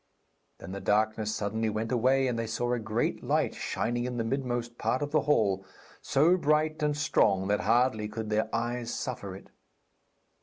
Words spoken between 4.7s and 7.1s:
part of the hall, so bright and